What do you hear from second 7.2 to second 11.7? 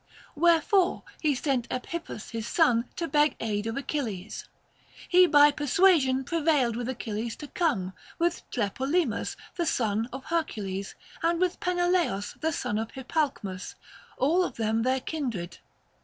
to come, with Tlepolemus the son of Her cules, and with